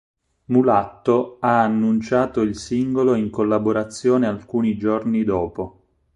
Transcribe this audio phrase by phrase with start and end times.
[0.45, 5.83] Mulatto ha annunciato il singolo in collaborazione alcuni giorni dopo.